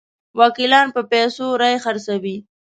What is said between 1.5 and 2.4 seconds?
رایې خرڅوي.